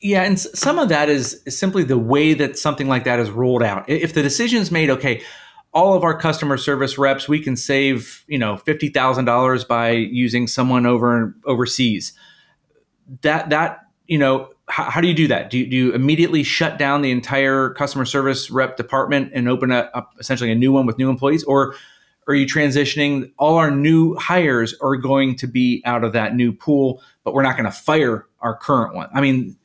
[0.00, 3.62] Yeah, and some of that is simply the way that something like that is rolled
[3.62, 3.88] out.
[3.88, 5.22] If the decision is made, okay,
[5.72, 9.90] all of our customer service reps, we can save you know fifty thousand dollars by
[9.90, 12.14] using someone over overseas.
[13.20, 15.50] That that you know how, how do you do that?
[15.50, 19.70] Do you, do you, immediately shut down the entire customer service rep department and open
[19.70, 21.74] up essentially a new one with new employees, or
[22.26, 23.32] are you transitioning?
[23.38, 27.42] All our new hires are going to be out of that new pool, but we're
[27.42, 29.08] not going to fire our current one.
[29.12, 29.56] I mean,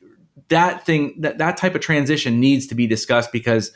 [0.50, 3.72] that thing that that type of transition needs to be discussed because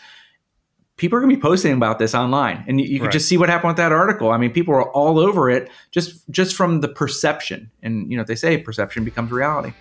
[0.97, 3.13] people are going to be posting about this online and you, you can right.
[3.13, 6.29] just see what happened with that article i mean people are all over it just
[6.29, 9.73] just from the perception and you know they say perception becomes reality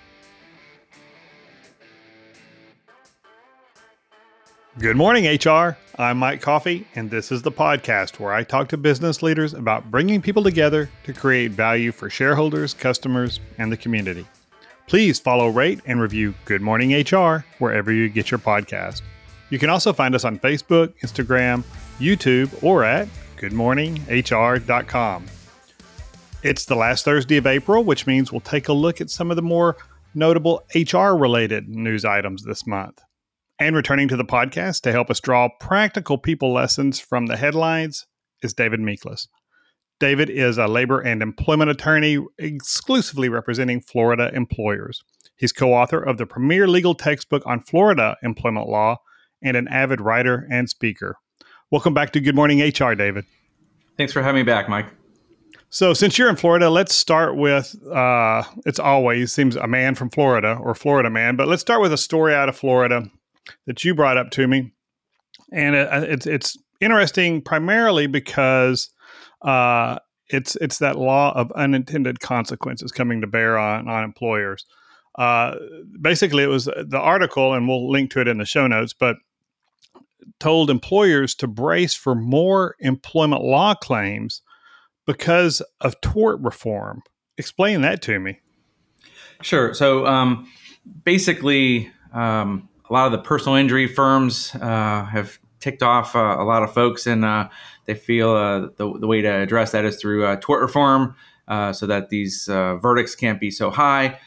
[4.81, 5.77] Good morning, HR.
[5.99, 9.91] I'm Mike Coffey and this is the podcast where I talk to business leaders about
[9.91, 14.25] bringing people together to create value for shareholders, customers, and the community.
[14.89, 19.03] Please follow, rate, and review Good Morning HR wherever you get your podcast.
[19.51, 21.63] You can also find us on Facebook, Instagram,
[21.99, 25.27] YouTube, or at goodmorninghr.com.
[26.43, 29.37] It's the last Thursday of April, which means we'll take a look at some of
[29.37, 29.77] the more
[30.15, 33.01] notable HR related news items this month.
[33.59, 38.07] And returning to the podcast to help us draw practical people lessons from the headlines
[38.43, 39.27] is David Miklas.
[40.01, 45.03] David is a labor and employment attorney exclusively representing Florida employers.
[45.37, 48.99] He's co author of the premier legal textbook on Florida employment law
[49.43, 51.17] and an avid writer and speaker.
[51.71, 53.25] Welcome back to Good Morning HR, David.
[53.97, 54.87] Thanks for having me back, Mike.
[55.71, 60.11] So, since you're in Florida, let's start with uh, it's always seems a man from
[60.11, 63.11] Florida or Florida man, but let's start with a story out of Florida
[63.67, 64.73] that you brought up to me,
[65.53, 68.91] and it, it's it's interesting primarily because
[69.43, 69.99] uh,
[70.29, 74.65] it's it's that law of unintended consequences coming to bear on on employers.
[75.17, 75.57] Uh,
[76.01, 79.17] basically, it was the article, and we'll link to it in the show notes, but
[80.39, 84.43] told employers to brace for more employment law claims
[85.07, 87.03] because of tort reform.
[87.37, 88.41] Explain that to me.
[89.43, 89.73] Sure.
[89.75, 90.51] So um,
[91.05, 96.45] basically, um, a lot of the personal injury firms uh, have ticked off uh, a
[96.45, 97.49] lot of folks, and uh,
[97.89, 101.17] they feel uh, the, the, way to address that is through uh, tort reform,
[101.49, 104.21] uh, so that these verdicts can't be so high.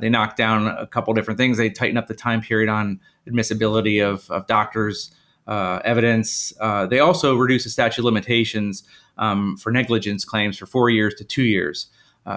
[0.00, 1.56] they knock down a couple different things.
[1.56, 5.10] They tighten up the time period on admissibility of, of doctors'
[5.48, 6.52] evidence.
[6.90, 8.84] they also reduce the statute limitations
[9.18, 11.88] um, for negligence claims for four years to two years.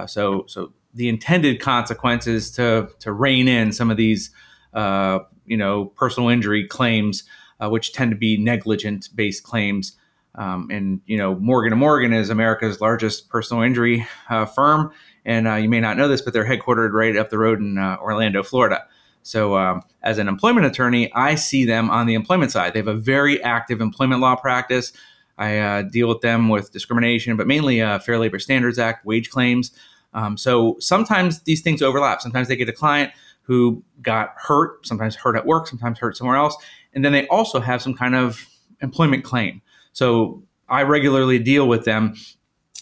[0.07, 4.31] so, so the intended consequences to to rein in some of these
[4.73, 7.23] uh, you know personal injury claims,
[7.59, 9.97] uh, which tend to be negligent based claims.
[10.39, 14.91] Um, and you know Morgan and Morgan is America's largest personal injury uh, firm,
[15.25, 17.77] and uh, you may not know this, but they're headquartered right up the road in
[17.77, 18.85] uh, Orlando, Florida.
[19.21, 22.73] So, um, as an employment attorney, I see them on the employment side.
[22.73, 24.93] They have a very active employment law practice.
[25.37, 29.29] I uh, deal with them with discrimination, but mainly uh, Fair Labor Standards Act wage
[29.29, 29.71] claims.
[30.13, 32.21] Um, so sometimes these things overlap.
[32.21, 33.11] Sometimes they get a client
[33.41, 36.55] who got hurt, sometimes hurt at work, sometimes hurt somewhere else.
[36.93, 38.47] And then they also have some kind of
[38.81, 39.61] employment claim.
[39.99, 42.15] So I regularly deal with them.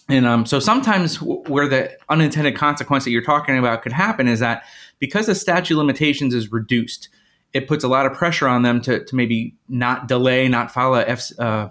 [0.08, 4.40] And um, so sometimes where the unintended consequence that you're talking about could happen is
[4.40, 4.66] that
[5.00, 7.10] because the statute limitations is reduced,
[7.54, 10.94] it puts a lot of pressure on them to, to maybe not delay, not file
[10.94, 11.70] a F, uh,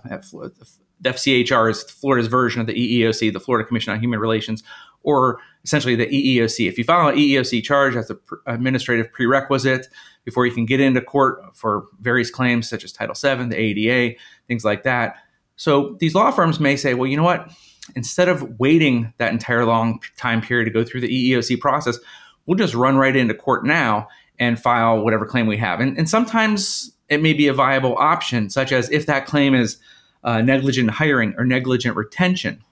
[1.03, 4.65] FCHR is Florida's version of the EEOC, the Florida Commission on Human Relations,
[5.05, 6.69] or essentially the EEOC.
[6.69, 9.87] If you file an EEOC charge as an administrative prerequisite
[10.25, 14.19] before you can get into court for various claims such as Title VII, the ADA,
[14.49, 15.19] things like that.
[15.57, 17.51] So these law firms may say, well, you know what?
[17.95, 21.99] Instead of waiting that entire long time period to go through the EEOC process,
[22.47, 24.09] we'll just run right into court now
[24.39, 25.81] and file whatever claim we have.
[25.81, 29.79] And, and sometimes it may be a viable option, such as if that claim is
[30.25, 32.63] uh, negligent hiring or negligent retention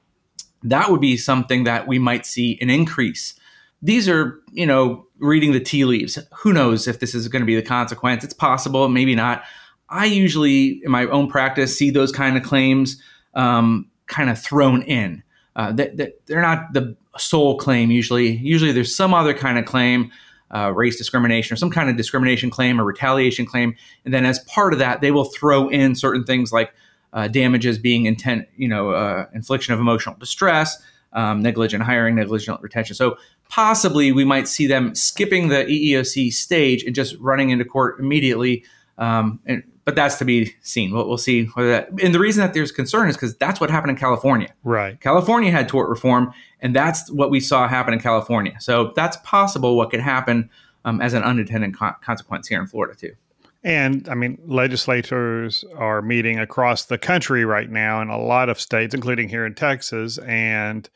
[0.65, 3.35] that would be something that we might see an increase.
[3.83, 6.19] These are, you know, reading the tea leaves.
[6.39, 8.25] Who knows if this is going to be the consequence?
[8.25, 9.45] It's possible, maybe not.
[9.89, 13.01] I usually, in my own practice, see those kind of claims
[13.35, 15.23] um, kind of thrown in.
[15.57, 18.37] Uh, that, that they're not the sole claim usually.
[18.37, 20.11] Usually, there's some other kind of claim,
[20.55, 24.41] uh, race discrimination or some kind of discrimination claim or retaliation claim, and then as
[24.41, 26.73] part of that, they will throw in certain things like
[27.13, 30.83] uh, damages being intent, you know, uh, infliction of emotional distress,
[31.13, 32.97] um, negligent hiring, negligent retention.
[32.97, 33.17] So
[33.49, 38.65] possibly we might see them skipping the EEOC stage and just running into court immediately.
[38.99, 40.93] Um, and, but that's to be seen.
[40.93, 41.91] We'll, we'll see whether that.
[42.03, 44.53] And the reason that there's concern is because that's what happened in California.
[44.63, 45.01] Right.
[45.01, 48.57] California had tort reform, and that's what we saw happen in California.
[48.61, 49.77] So that's possible.
[49.77, 50.51] What could happen
[50.85, 53.15] um, as an unintended co- consequence here in Florida too.
[53.63, 58.61] And I mean, legislators are meeting across the country right now in a lot of
[58.61, 60.19] states, including here in Texas.
[60.19, 60.89] And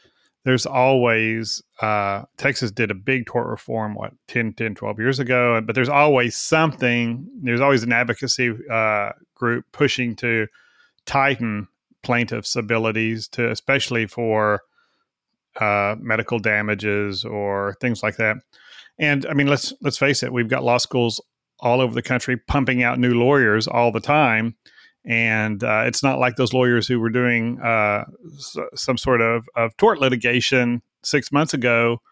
[0.49, 5.61] there's always, uh, Texas did a big tort reform, what, 10, 10, 12 years ago.
[5.61, 10.47] But there's always something, there's always an advocacy uh, group pushing to
[11.05, 11.69] tighten
[12.03, 14.63] plaintiffs' abilities to, especially for
[15.61, 18.39] uh, medical damages or things like that.
[18.99, 21.21] And I mean, let's let's face it, we've got law schools
[21.61, 24.57] all over the country pumping out new lawyers all the time.
[25.09, 28.05] And uh, it's not like those lawyers who were doing uh,
[28.75, 32.03] some sort of, of tort litigation six months ago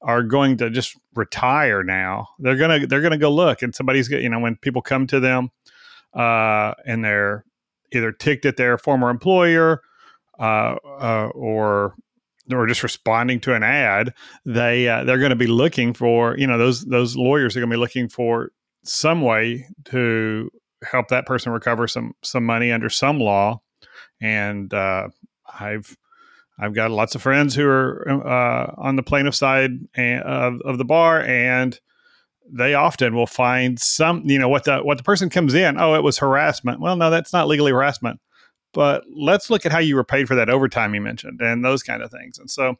[0.00, 2.28] are going to just retire now.
[2.38, 5.50] They're gonna they're gonna go look, and somebody's you know when people come to them
[6.14, 7.44] uh, and they're
[7.92, 9.82] either ticked at their former employer
[10.38, 11.94] uh, uh, or
[12.52, 14.14] or just responding to an ad,
[14.44, 17.70] they uh, they're going to be looking for you know those those lawyers are going
[17.70, 18.50] to be looking for
[18.84, 20.50] some way to
[20.90, 23.60] help that person recover some some money under some law.
[24.20, 25.08] And uh,
[25.60, 25.96] I've
[26.58, 30.84] I've got lots of friends who are uh, on the plaintiff side of, of the
[30.84, 31.78] bar, and
[32.50, 35.78] they often will find some you know what the what the person comes in.
[35.78, 36.80] Oh, it was harassment.
[36.80, 38.20] Well, no, that's not legally harassment.
[38.72, 41.82] But let's look at how you were paid for that overtime you mentioned, and those
[41.82, 42.38] kind of things.
[42.38, 42.76] And so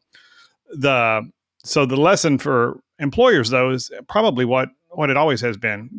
[0.70, 1.30] the
[1.64, 5.90] so the lesson for employers though is probably what what it always has been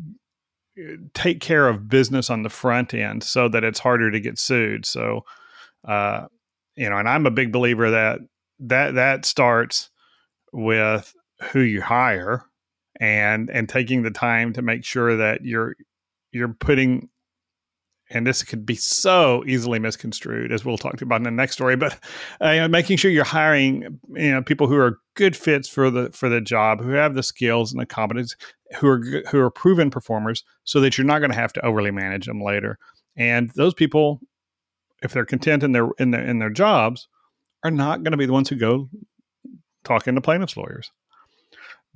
[1.13, 4.85] take care of business on the front end so that it's harder to get sued.
[4.85, 5.25] So
[5.88, 6.27] uh,
[6.77, 8.19] you know and i'm a big believer that
[8.59, 9.89] that that starts
[10.53, 11.13] with
[11.51, 12.44] who you hire
[13.00, 15.75] and and taking the time to make sure that you're
[16.31, 17.09] you're putting
[18.09, 21.75] and this could be so easily misconstrued as we'll talk about in the next story
[21.75, 22.00] but
[22.42, 26.30] uh, making sure you're hiring you know people who are good fits for the for
[26.30, 28.36] the job who have the skills and the competence
[28.75, 31.92] who are who are proven performers so that you're not going to have to overly
[31.92, 32.77] manage them later.
[33.15, 34.21] And those people
[35.04, 37.07] if they're content in their in their in their jobs
[37.63, 38.89] are not going to be the ones who go
[39.83, 40.92] talking to plaintiffs lawyers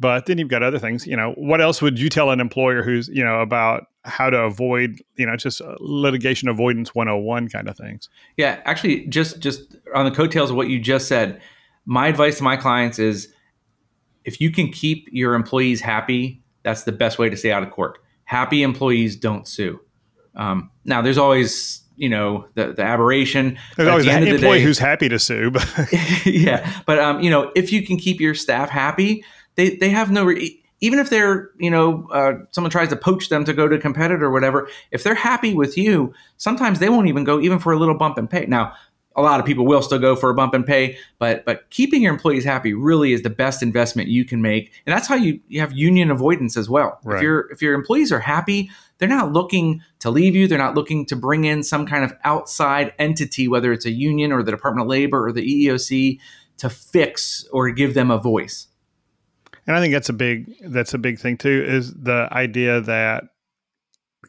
[0.02, 1.06] but then you've got other things.
[1.06, 4.38] You know, what else would you tell an employer who's, you know, about how to
[4.38, 8.10] avoid, you know, just uh, litigation avoidance 101 kind of things?
[8.36, 11.40] Yeah, actually, just just on the coattails of what you just said,
[11.86, 13.32] my advice to my clients is
[14.26, 17.70] if you can keep your employees happy, that's the best way to stay out of
[17.70, 18.00] court.
[18.24, 19.80] Happy employees don't sue.
[20.36, 23.60] Um, now, there's always you know the, the aberration.
[23.78, 25.52] There's always the an employee day, who's happy to sue.
[25.52, 25.68] But
[26.26, 29.24] yeah, but um, you know, if you can keep your staff happy,
[29.56, 33.30] they they have no re- even if they're you know uh, someone tries to poach
[33.30, 36.90] them to go to a competitor or whatever if they're happy with you sometimes they
[36.90, 38.46] won't even go even for a little bump in pay.
[38.46, 38.74] Now
[39.16, 42.02] a lot of people will still go for a bump in pay but but keeping
[42.02, 44.72] your employees happy really is the best investment you can make.
[44.86, 47.00] And that's how you, you have union avoidance as well.
[47.04, 47.18] Right.
[47.18, 50.48] if your if your employees are happy they're not looking to leave you.
[50.48, 54.32] They're not looking to bring in some kind of outside entity whether it's a union
[54.32, 56.20] or the department of labor or the eeoc
[56.58, 58.68] to fix or give them a voice
[59.72, 63.24] and I think that's a big that's a big thing too is the idea that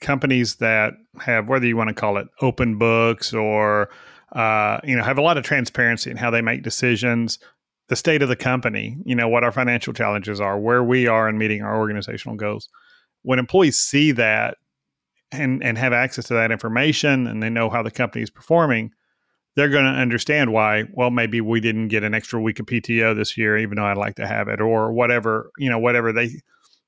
[0.00, 3.90] companies that have whether you want to call it open books or
[4.36, 7.40] uh, you know have a lot of transparency in how they make decisions
[7.88, 11.28] the state of the company you know what our financial challenges are where we are
[11.28, 12.68] in meeting our organizational goals.
[13.22, 14.58] When employees see that
[15.32, 18.92] and and have access to that information and they know how the company is performing
[19.54, 23.14] they're going to understand why well maybe we didn't get an extra week of pto
[23.14, 26.30] this year even though i'd like to have it or whatever you know whatever they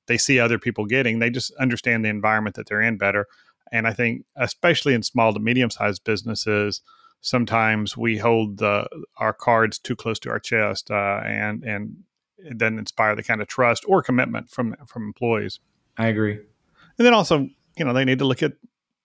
[0.07, 3.27] they see other people getting they just understand the environment that they're in better.
[3.71, 6.81] And i think especially in small to medium sized businesses
[7.21, 11.97] sometimes we hold the, our cards too close to our chest uh, and and
[12.37, 15.59] it doesn't inspire the kind of trust or commitment from from employees.
[15.97, 16.33] I agree.
[16.33, 18.53] And then also you know they need to look at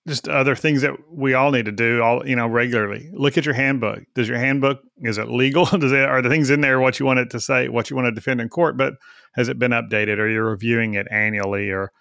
[0.09, 3.11] just other things that we all need to do all you know regularly.
[3.13, 4.03] Look at your handbook.
[4.15, 5.65] Does your handbook is it legal?
[5.79, 7.97] Does it are the things in there what you want it to say what you
[7.97, 8.77] want to defend in court?
[8.77, 8.95] But
[9.35, 11.93] has it been updated or you're reviewing it annually or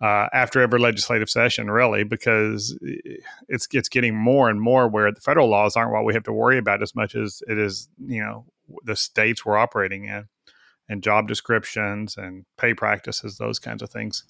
[0.00, 2.04] uh, after every legislative session really?
[2.04, 2.78] Because
[3.48, 6.32] it's it's getting more and more where the federal laws aren't what we have to
[6.32, 8.46] worry about as much as it is you know
[8.84, 10.28] the states we're operating in
[10.88, 14.24] and job descriptions and pay practices those kinds of things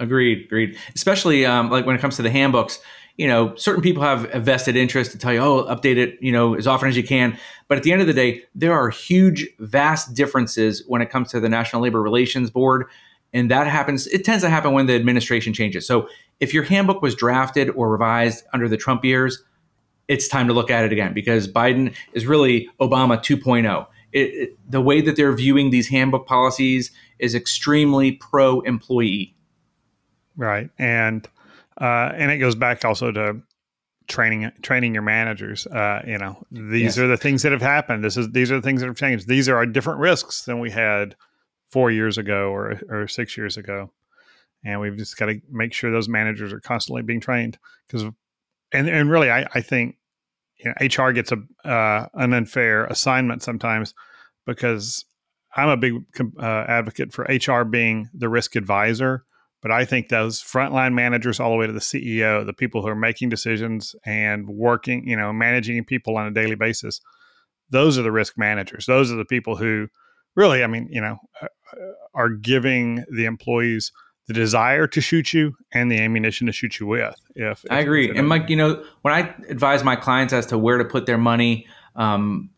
[0.00, 0.76] Agreed, agreed.
[0.94, 2.80] Especially um, like when it comes to the handbooks,
[3.16, 6.32] you know, certain people have a vested interest to tell you, oh, update it, you
[6.32, 7.38] know, as often as you can.
[7.68, 11.30] But at the end of the day, there are huge, vast differences when it comes
[11.30, 12.86] to the National Labor Relations Board.
[13.32, 15.86] And that happens, it tends to happen when the administration changes.
[15.86, 16.08] So
[16.40, 19.42] if your handbook was drafted or revised under the Trump years,
[20.08, 24.70] it's time to look at it again because Biden is really Obama 2.0 it, it,
[24.70, 29.34] the way that they're viewing these handbook policies is extremely pro employee.
[30.40, 31.28] Right, and
[31.78, 33.42] uh, and it goes back also to
[34.08, 35.66] training training your managers.
[35.66, 36.98] Uh, you know, these yes.
[36.98, 38.02] are the things that have happened.
[38.02, 39.28] This is these are the things that have changed.
[39.28, 41.14] These are our different risks than we had
[41.68, 43.92] four years ago or or six years ago,
[44.64, 48.04] and we've just got to make sure those managers are constantly being trained because,
[48.72, 49.98] and and really, I I think
[50.56, 53.92] you know, HR gets a uh, an unfair assignment sometimes
[54.46, 55.04] because
[55.54, 56.02] I'm a big
[56.38, 59.26] uh, advocate for HR being the risk advisor
[59.62, 62.88] but I think those frontline managers, all the way to the CEO, the people who
[62.88, 67.00] are making decisions and working, you know, managing people on a daily basis,
[67.70, 68.86] those are the risk managers.
[68.86, 69.88] Those are the people who
[70.34, 71.18] really, I mean, you know,
[72.14, 73.92] are giving the employees
[74.26, 77.14] the desire to shoot you and the ammunition to shoot you with.
[77.34, 80.58] If, if I agree, and Mike, you know, when I advise my clients as to
[80.58, 82.50] where to put their money, um,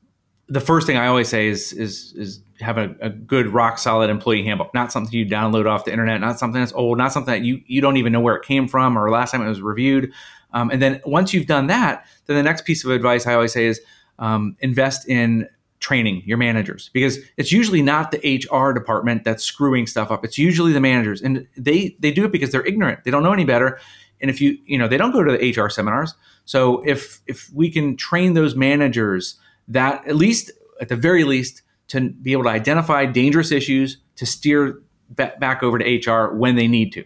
[0.49, 4.11] the first thing I always say is is is have a, a, good rock solid
[4.11, 7.33] employee handbook, not something you download off the internet, not something that's old, not something
[7.33, 9.63] that you you don't even know where it came from or last time it was
[9.63, 10.13] reviewed.
[10.53, 13.53] Um, and then once you've done that, then the next piece of advice I always
[13.53, 13.81] say is
[14.19, 15.49] um, invest in
[15.81, 18.19] training your managers because it's usually not the
[18.49, 20.25] HR department that's screwing stuff up.
[20.25, 23.05] It's usually the managers, and they they do it because they're ignorant.
[23.05, 23.79] They don't know any better.
[24.21, 27.51] And if you you know they don't go to the HR seminars, so if if
[27.53, 30.50] we can train those managers that at least
[30.81, 35.78] at the very least to be able to identify dangerous issues to steer back over
[35.78, 37.04] to HR when they need to.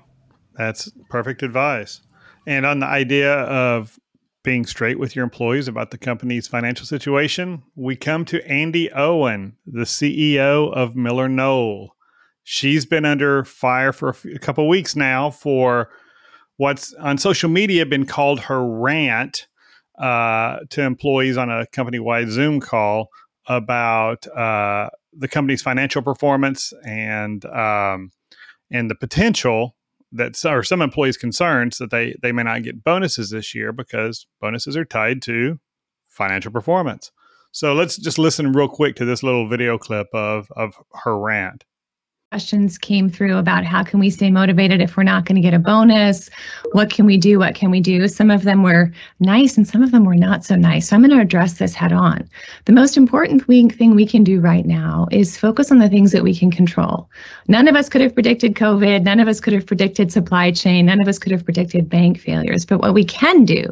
[0.54, 2.00] That's perfect advice.
[2.46, 3.98] And on the idea of
[4.44, 9.56] being straight with your employees about the company's financial situation, we come to Andi Owen,
[9.66, 11.88] the CEO of Miller MillerKnoll.
[12.44, 15.90] She's been under fire for a couple weeks now for
[16.58, 19.48] what's on social media been called her rant
[19.99, 23.09] uh, to employees on a company wide Zoom call
[23.49, 28.11] about uh, the company's financial performance and um,
[28.71, 29.76] and the potential
[30.12, 34.26] that or some employees' concerns that they they may not get bonuses this year because
[34.41, 35.59] bonuses are tied to
[36.09, 37.11] financial performance.
[37.53, 40.75] So let's just listen real quick to this little video clip of of
[41.05, 41.65] her rant
[42.37, 45.55] questions came through about how can we stay motivated if we're not going to get
[45.55, 46.28] a bonus?
[46.73, 47.38] What can we do?
[47.38, 48.09] What can we do?
[48.09, 50.87] Some of them were nice and some of them were not so nice.
[50.87, 52.28] So i'm going to address this head on.
[52.66, 56.25] The most important thing we can do right now is focus on the things that
[56.25, 57.09] we can control.
[57.49, 59.02] None of us could have predicted covid.
[59.05, 60.85] None of us could have predicted supply chain.
[60.85, 62.66] None of us could have predicted bank failures.
[62.66, 63.64] But what we can do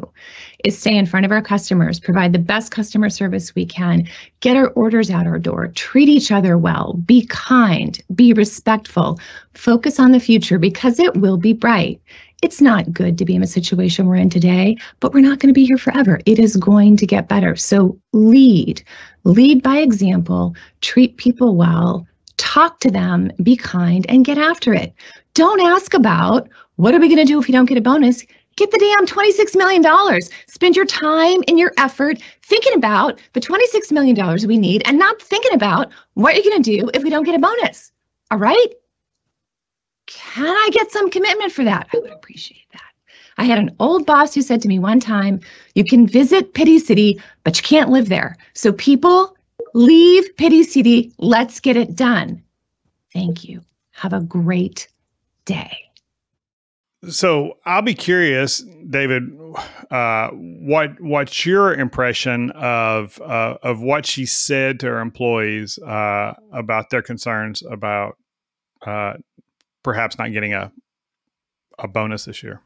[0.65, 4.07] is stay in front of our customers, provide the best customer service we can,
[4.39, 9.19] get our orders out our door, treat each other well, be kind, be respectful,
[9.53, 12.01] focus on the future because it will be bright.
[12.41, 15.53] It's not good to be in a situation we're in today, but we're not going
[15.53, 16.19] to be here forever.
[16.25, 17.55] It is going to get better.
[17.55, 18.83] So lead,
[19.23, 22.07] lead by example, treat people well,
[22.37, 24.93] talk to them, be kind, and get after it.
[25.35, 28.25] Don't ask about what are we going to do if we don't get a bonus?
[28.57, 30.21] Get the damn $26 million.
[30.47, 35.21] Spend your time and your effort thinking about the $26 million we need and not
[35.21, 37.91] thinking about what you're going to do if we don't get a bonus.
[38.31, 38.67] All right?
[40.07, 41.87] Can I get some commitment for that?
[41.93, 42.81] I would appreciate that.
[43.37, 45.41] I had an old boss who said to me one time,
[45.73, 48.37] You can visit Pity City, but you can't live there.
[48.53, 49.35] So, people,
[49.73, 51.11] leave Pity City.
[51.17, 52.41] Let's get it done.
[53.11, 53.61] Thank you.
[53.91, 54.87] Have a great
[55.43, 55.84] day.
[57.09, 59.23] So I'll be curious, David,
[59.91, 66.33] uh, what what's your impression of uh, of what she said to her employees uh,
[66.51, 68.17] about their concerns about
[68.85, 69.13] uh,
[69.83, 70.71] perhaps not getting a
[71.79, 72.61] a bonus this year?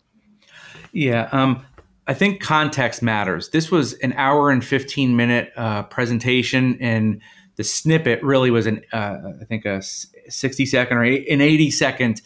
[0.92, 1.66] Yeah, um,
[2.08, 3.50] I think context matters.
[3.50, 7.22] This was an hour and fifteen minute uh, presentation, and
[7.56, 12.22] the snippet really was an uh, I think a sixty second or an eighty second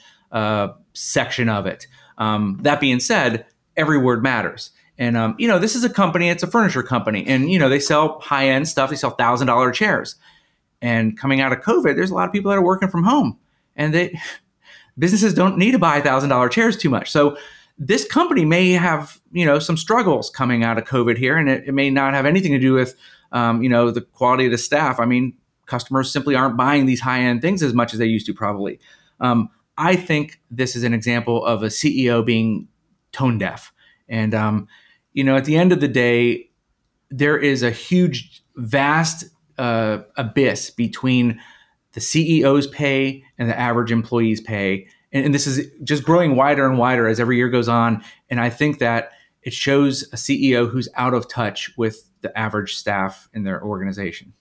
[0.93, 1.87] section of it.
[2.17, 4.71] Um, that being said, every word matters.
[4.97, 7.67] And um, you know, this is a company; it's a furniture company, and you know
[7.67, 8.89] they sell high end stuff.
[8.89, 10.15] They sell thousand dollar chairs.
[10.81, 13.39] And coming out of COVID, there's a lot of people that are working from home,
[13.75, 14.19] and they
[14.97, 17.11] businesses don't need to buy thousand dollar chairs too much.
[17.11, 17.37] So
[17.79, 21.63] this company may have you know some struggles coming out of COVID here, and it,
[21.67, 22.95] it may not have anything to do with
[23.31, 24.99] um, you know the quality of the staff.
[24.99, 25.33] I mean,
[25.65, 28.79] customers simply aren't buying these high end things as much as they used to probably.
[29.19, 32.67] Um, I think this is an example of a CEO being
[33.11, 33.73] tone deaf.
[34.07, 34.67] And, um,
[35.13, 36.49] you know, at the end of the day,
[37.09, 39.25] there is a huge, vast
[39.57, 41.39] uh, abyss between
[41.93, 44.87] the CEO's pay and the average employee's pay.
[45.11, 48.03] And, and, this is just growing wider and wider as every year goes on.
[48.29, 49.11] And I think that
[49.43, 54.33] it shows a CEO who's out of touch with the average staff in their organization.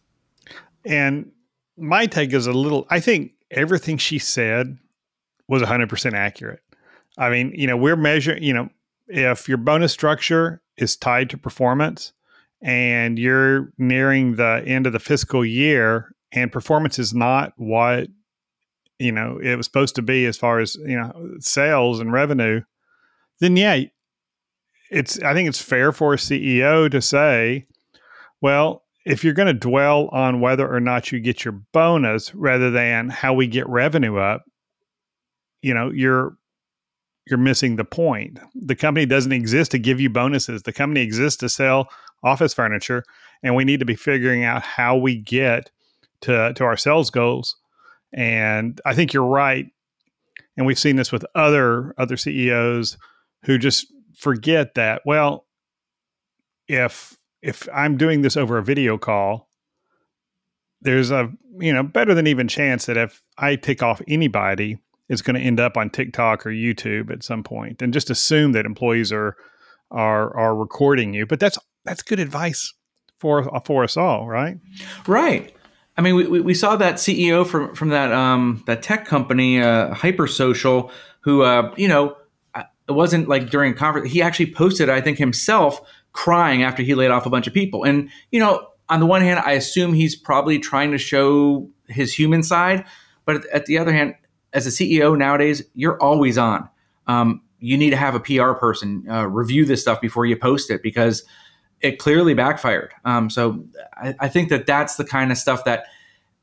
[0.85, 1.31] and
[1.77, 2.87] my take is a little.
[2.91, 4.79] I think everything she said
[5.53, 6.61] was 100% accurate.
[7.19, 8.43] I mean, you know, we're measuring.
[8.43, 8.69] You know,
[9.09, 12.15] if your bonus structure is tied to performance,
[12.63, 18.09] and you're nearing the end of the fiscal year, and performance is not what
[18.99, 22.63] you know it was supposed to be as far as you know sales and revenue
[23.41, 23.81] then yeah
[24.91, 27.67] it's i think it's fair for a ceo to say
[28.41, 32.71] well if you're going to dwell on whether or not you get your bonus rather
[32.71, 34.45] than how we get revenue up
[35.63, 36.37] you know you're
[37.27, 41.39] you're missing the point the company doesn't exist to give you bonuses the company exists
[41.39, 41.89] to sell
[42.23, 43.05] office furniture
[43.43, 45.71] and we need to be figuring out how we get
[46.21, 47.57] to to our sales goals
[48.13, 49.67] and I think you're right.
[50.57, 52.99] And we've seen this with other other CEOs
[53.45, 55.47] who just forget that, well,
[56.69, 59.49] if if I'm doing this over a video call,
[60.83, 64.79] there's a you know better than even chance that if I tick off anybody,
[65.09, 68.53] it's going to end up on TikTok or YouTube at some point, and just assume
[68.53, 69.37] that employees are
[69.91, 71.27] are are recording you.
[71.27, 72.73] But that's that's good advice
[73.19, 74.59] for for us all, right?
[75.07, 75.55] Right.
[75.97, 79.95] I mean, we, we saw that CEO from from that um, that tech company, uh,
[79.95, 80.91] Hypersocial,
[81.21, 82.17] who uh, you know
[82.89, 84.13] it wasn't like during a conference.
[84.13, 85.81] He actually posted, I think, himself
[86.13, 87.85] crying after he laid off a bunch of people.
[87.85, 92.13] And you know, on the one hand, I assume he's probably trying to show his
[92.13, 92.85] human side,
[93.25, 94.15] but at the other hand,
[94.53, 96.69] as a CEO nowadays, you're always on.
[97.07, 100.71] Um, you need to have a PR person uh, review this stuff before you post
[100.71, 101.25] it because
[101.81, 102.93] it clearly backfired.
[103.05, 105.85] Um, so I, I, think that that's the kind of stuff that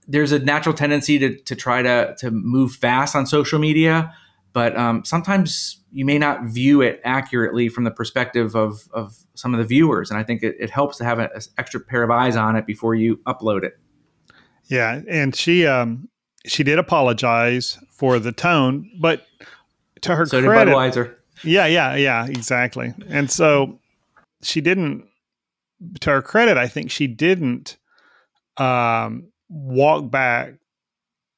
[0.07, 4.13] there's a natural tendency to, to try to, to move fast on social media,
[4.53, 9.53] but um, sometimes you may not view it accurately from the perspective of, of some
[9.53, 10.09] of the viewers.
[10.09, 12.65] And I think it, it helps to have an extra pair of eyes on it
[12.65, 13.77] before you upload it.
[14.67, 15.01] Yeah.
[15.07, 16.09] And she, um,
[16.45, 19.25] she did apologize for the tone, but
[20.01, 21.15] to her so credit, Budweiser.
[21.43, 22.93] Yeah, yeah, yeah, exactly.
[23.09, 23.79] And so
[24.41, 25.05] she didn't
[26.01, 27.77] to her credit, I think she didn't
[28.57, 30.55] um, walk back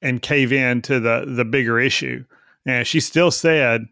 [0.02, 2.26] and cave in to the the bigger issue.
[2.66, 3.88] And she still said,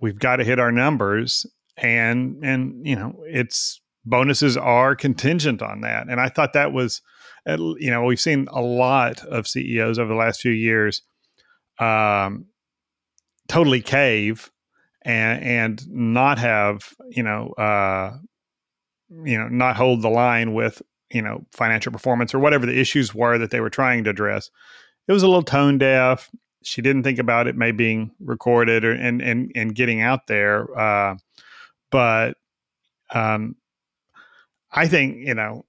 [0.00, 5.82] "We've got to hit our numbers," and and you know, it's bonuses are contingent on
[5.82, 6.08] that.
[6.08, 7.02] And I thought that was,
[7.46, 11.02] you know, we've seen a lot of CEOs over the last few years,
[11.78, 12.46] um,
[13.48, 14.50] totally cave
[15.02, 18.16] and and not have you know uh,
[19.24, 23.14] you know not hold the line with you know financial performance or whatever the issues
[23.14, 24.50] were that they were trying to address.
[25.08, 26.30] It was a little tone deaf.
[26.62, 30.78] She didn't think about it may being recorded or and and and getting out there
[30.78, 31.16] uh,
[31.90, 32.36] but
[33.12, 33.56] um
[34.72, 35.64] i think you know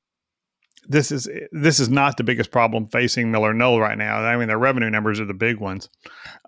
[0.87, 4.17] this is this is not the biggest problem facing Miller MillerKnoll right now.
[4.17, 5.89] I mean, their revenue numbers are the big ones,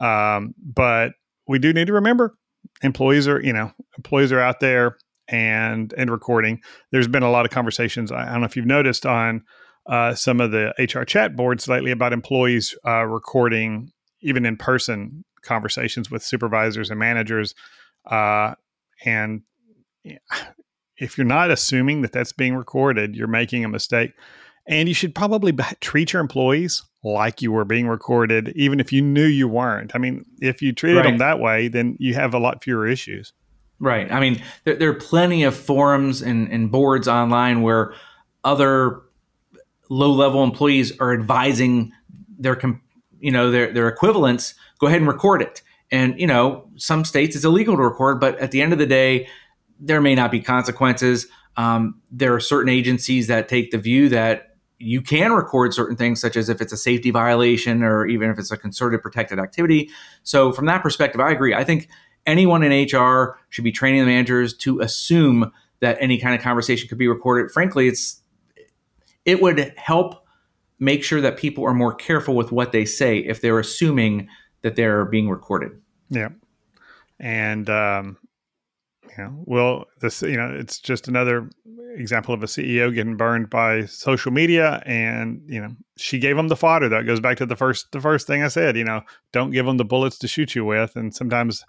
[0.01, 1.13] um, but
[1.47, 2.35] we do need to remember
[2.81, 6.61] employees are you know employees are out there and and recording.
[6.91, 8.11] There's been a lot of conversations.
[8.11, 9.43] I don't know if you've noticed on
[9.85, 13.91] uh, some of the HR chat boards lately about employees uh, recording
[14.21, 17.53] even in person conversations with supervisors and managers.
[18.09, 18.55] Uh,
[19.05, 19.41] and
[20.97, 24.13] if you're not assuming that that's being recorded, you're making a mistake.
[24.65, 28.93] And you should probably b- treat your employees like you were being recorded, even if
[28.93, 29.93] you knew you weren't.
[29.93, 31.03] I mean, if you treated right.
[31.03, 33.33] them that way, then you have a lot fewer issues.
[33.79, 34.09] Right.
[34.09, 37.93] I mean, there, there are plenty of forums and, and boards online where
[38.45, 39.01] other
[39.89, 41.91] low level employees are advising
[42.39, 42.57] their,
[43.19, 45.61] you know, their, their equivalents, go ahead and record it.
[45.91, 48.85] And, you know, some states it's illegal to record, but at the end of the
[48.85, 49.27] day,
[49.79, 51.27] there may not be consequences.
[51.57, 56.19] Um, there are certain agencies that take the view that you can record certain things,
[56.19, 59.89] such as if it's a safety violation or even if it's a concerted protected activity.
[60.23, 61.53] So, from that perspective, I agree.
[61.53, 61.87] I think
[62.25, 66.87] anyone in HR should be training the managers to assume that any kind of conversation
[66.87, 67.51] could be recorded.
[67.51, 68.21] Frankly, it's
[69.25, 70.25] it would help
[70.79, 74.27] make sure that people are more careful with what they say if they're assuming
[74.63, 75.71] that they're being recorded.
[76.09, 76.29] Yeah,
[77.19, 78.17] and um,
[79.17, 81.49] know, well, this you know, it's just another
[81.95, 86.47] example of a CEO getting burned by social media, and you know, she gave them
[86.47, 86.89] the fodder.
[86.89, 88.77] That goes back to the first the first thing I said.
[88.77, 91.63] You know, don't give them the bullets to shoot you with, and sometimes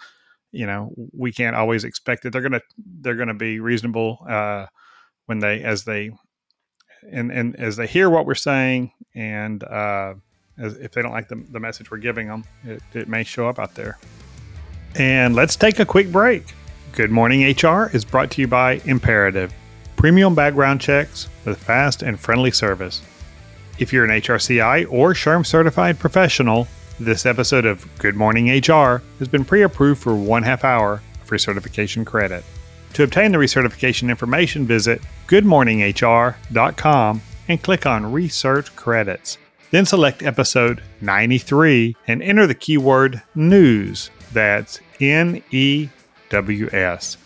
[0.55, 2.63] you know we can't always expect that they're gonna
[3.01, 4.67] they're gonna be reasonable uh,
[5.27, 6.11] when they as they
[7.11, 10.15] and and as they hear what we're saying and uh,
[10.57, 13.49] as, if they don't like the, the message we're giving them it, it may show
[13.49, 13.99] up out there
[14.95, 16.55] and let's take a quick break
[16.95, 19.53] good morning hr is brought to you by imperative
[19.97, 23.03] premium background checks with fast and friendly service
[23.77, 26.69] If you're an HRCI or SHRM certified professional,
[27.01, 31.29] this episode of Good Morning HR has been pre approved for one half hour of
[31.29, 32.45] recertification credit.
[32.93, 39.39] To obtain the recertification information, visit goodmorninghr.com and click on Research Credits.
[39.73, 44.13] Then select episode 93 and enter the keyword news.
[44.33, 45.89] That's N E
[46.31, 47.17] W S.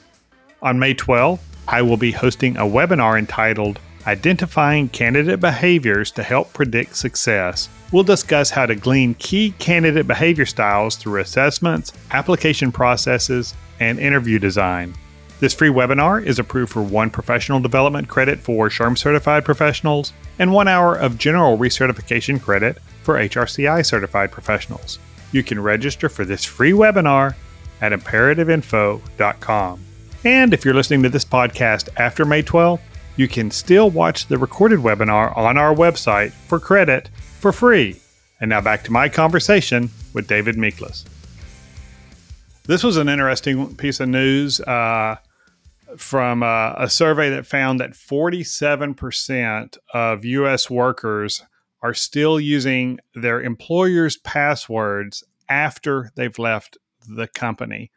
[0.63, 6.53] On May 12, I will be hosting a webinar entitled Identifying Candidate Behaviors to Help
[6.53, 7.69] Predict Success.
[7.93, 14.39] We'll discuss how to glean key candidate behavior styles through assessments, application processes, and interview
[14.39, 14.95] design.
[15.41, 20.53] This free webinar is approved for one professional development credit for SHRM certified professionals and
[20.53, 24.99] one hour of general recertification credit for HRCI certified professionals.
[25.31, 27.35] You can register for this free webinar
[27.81, 29.81] at imperativeinfo.com.
[30.25, 32.81] And if you're listening to this podcast after May 12th,
[33.17, 38.01] you can still watch the recorded webinar on our website for credit for free.
[38.41, 41.05] And now back to my conversation with David Miklas.
[42.67, 44.61] This was an interesting piece of news.
[44.61, 45.17] Uh,
[45.97, 51.43] from uh, a survey that found that 47% of US workers
[51.83, 56.77] are still using their employer's passwords after they've left
[57.09, 57.91] the company.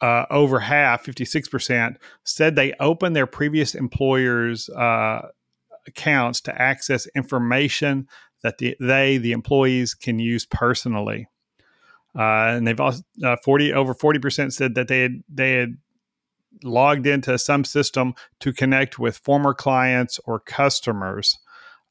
[0.00, 5.28] Uh, over half, 56%, said they opened their previous employer's uh,
[5.86, 8.06] accounts to access information
[8.42, 11.28] that the, they, the employees, can use personally.
[12.16, 15.76] Uh, and they've also uh, 40 over 40% said that they had they had
[16.64, 21.38] logged into some system to connect with former clients or customers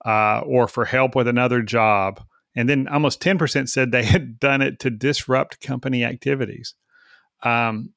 [0.06, 2.24] uh, or for help with another job.
[2.56, 6.74] And then almost 10% said they had done it to disrupt company activities.
[7.44, 7.94] Um,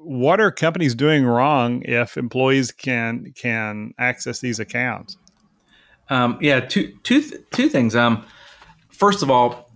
[0.00, 5.16] what are companies doing wrong if employees can can access these accounts?
[6.08, 7.96] Um, yeah, two, two, two things.
[7.96, 8.24] Um,
[8.90, 9.70] first of all,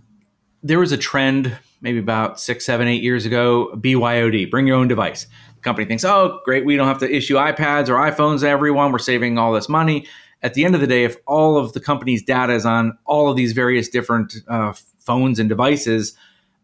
[0.61, 4.87] there was a trend maybe about six, seven, eight years ago BYOD, bring your own
[4.87, 8.49] device The company thinks, oh, great, we don't have to issue iPads or iPhones to
[8.49, 8.91] everyone.
[8.91, 10.07] We're saving all this money.
[10.41, 13.29] At the end of the day, if all of the company's data is on all
[13.29, 16.15] of these various different uh, phones and devices,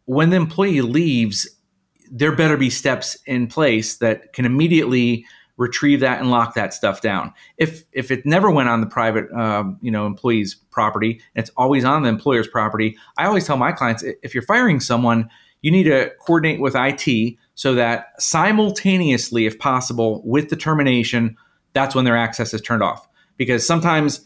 [0.05, 1.47] when the employee leaves,
[2.11, 5.25] there better be steps in place that can immediately
[5.57, 7.33] retrieve that and lock that stuff down.
[7.57, 11.85] If if it never went on the private, uh, you know, employee's property, it's always
[11.85, 12.97] on the employer's property.
[13.17, 15.29] I always tell my clients if you're firing someone,
[15.61, 21.37] you need to coordinate with IT so that simultaneously, if possible, with the termination,
[21.73, 23.07] that's when their access is turned off.
[23.37, 24.21] Because sometimes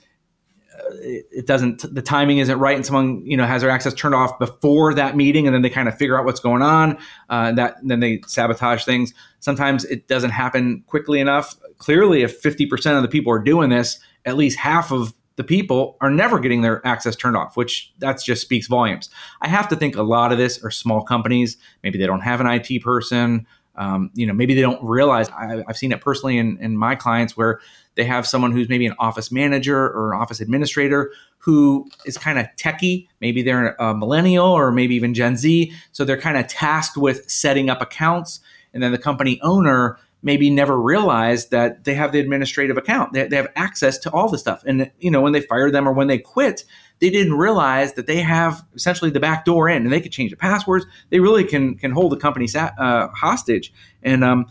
[0.74, 4.16] uh, it doesn't the timing isn't right and someone you know has their access turned
[4.16, 6.98] off before that meeting and then they kind of figure out what's going on
[7.30, 12.96] uh, that then they sabotage things sometimes it doesn't happen quickly enough clearly if 50%
[12.96, 16.64] of the people are doing this at least half of the people are never getting
[16.64, 19.10] their access turned off, which that just speaks volumes.
[19.40, 21.56] I have to think a lot of this are small companies.
[21.82, 23.48] Maybe they don't have an IT person.
[23.78, 25.30] Um, you know, maybe they don't realize.
[25.30, 27.62] I, have seen it personally in, in my clients where
[28.00, 32.40] they have someone who's maybe an office manager or an office administrator who is kind
[32.40, 33.10] of techie.
[33.20, 35.74] Maybe they're a millennial or maybe even Gen Z.
[35.92, 38.40] So they're kind of tasked with setting up accounts.
[38.74, 43.12] And then the company owner maybe never realized that they have the administrative account.
[43.12, 44.64] They, they have access to all the stuff.
[44.66, 46.64] And, you know, when they fire them or when they quit,
[47.00, 50.32] they didn't realize that they have essentially the back door in and they could change
[50.32, 50.86] the passwords.
[51.10, 53.74] They really can, can hold the company uh, hostage.
[54.02, 54.46] And, um,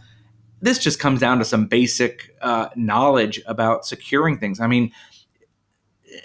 [0.60, 4.60] this just comes down to some basic uh, knowledge about securing things.
[4.60, 4.92] I mean,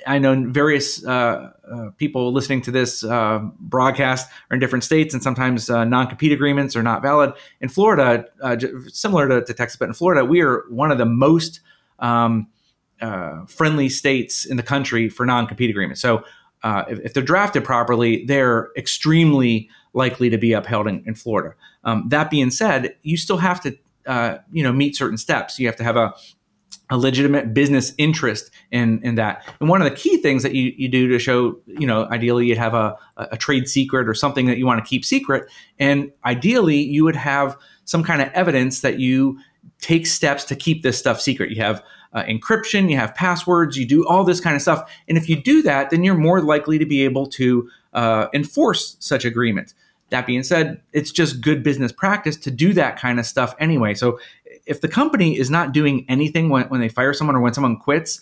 [0.08, 5.14] I know various uh, uh, people listening to this uh, broadcast are in different states,
[5.14, 7.34] and sometimes uh, non-compete agreements are not valid.
[7.62, 11.06] In Florida, uh, similar to, to, Texas, but in Florida, we are one of the
[11.06, 11.60] most
[12.00, 12.48] um,
[13.48, 16.02] friendly states in the country for non-compete agreements.
[16.02, 16.24] So,
[16.64, 21.56] if, if, they're drafted properly, they're extremely likely to be upheld in, in Florida.
[21.84, 23.78] Um, that being said, you still have to,
[24.52, 25.60] you know, meet certain steps.
[25.60, 26.14] You have to have a
[26.90, 29.48] a legitimate business interest in in that.
[29.60, 32.46] And one of the key things that you, you do to show, you know, ideally
[32.46, 35.50] you'd have a, a trade secret or something that you want to keep secret.
[35.80, 39.40] And ideally you would have some kind of evidence that you
[39.80, 41.52] take steps to keep this stuff secret.
[41.52, 44.92] You have uh, encryption, you have passwords, you do all this kind of stuff.
[45.08, 48.98] And if you do that, then you're more likely to be able to uh, enforce
[49.00, 49.74] such agreements.
[50.10, 53.94] That being said, it's just good business practice to do that kind of stuff anyway.
[53.96, 54.20] So
[54.66, 57.78] if the company is not doing anything when, when they fire someone or when someone
[57.78, 58.22] quits,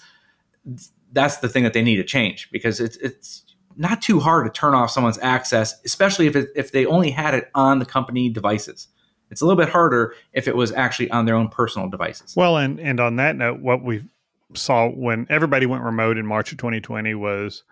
[1.12, 3.44] that's the thing that they need to change because it's it's
[3.78, 7.34] not too hard to turn off someone's access, especially if it, if they only had
[7.34, 8.88] it on the company devices.
[9.30, 12.36] It's a little bit harder if it was actually on their own personal devices.
[12.36, 14.08] Well, and and on that note, what we've
[14.54, 17.64] saw when everybody went remote in March of 2020 was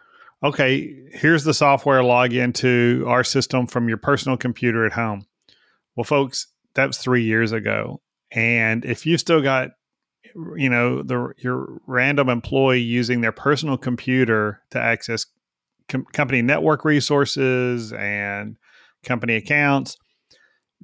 [0.43, 5.25] okay, here's the software log into our system from your personal computer at home.
[5.95, 8.01] Well, folks, that was three years ago.
[8.31, 9.71] And if you still got,
[10.55, 15.25] you know, the your random employee using their personal computer to access
[15.87, 18.57] com- company network resources and
[19.03, 19.97] company accounts,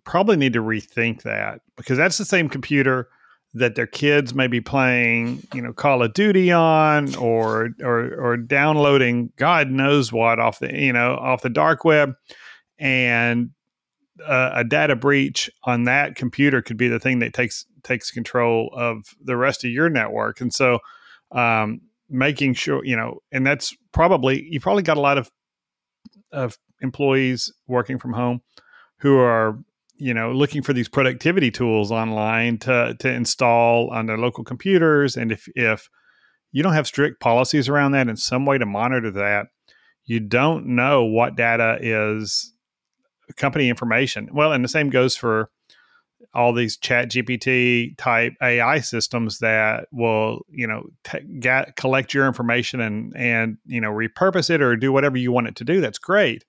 [0.04, 3.10] probably need to rethink that because that's the same computer
[3.56, 8.38] that their kids may be playing, you know, Call of Duty on or or or
[8.38, 12.14] downloading God knows what off the you know off the dark web,
[12.78, 13.52] and
[14.26, 18.70] uh, a data breach on that computer could be the thing that takes takes control
[18.74, 20.80] of the rest of your network, and so
[21.32, 25.32] um, making sure you know, and that's probably you probably got a lot of
[26.34, 28.42] of employees working from home
[28.98, 29.58] who are
[29.98, 35.16] you know looking for these productivity tools online to to install on their local computers.
[35.16, 35.90] And if if
[36.52, 39.48] you don't have strict policies around that and some way to monitor that
[40.06, 42.54] you don't know what data is
[43.38, 44.30] company information.
[44.34, 45.50] Well and the same goes for
[46.34, 52.26] all these chat gpt type ai systems that will you know t- get, collect your
[52.28, 55.82] information and and you know repurpose it or do whatever you want it to do.
[55.82, 56.44] That's great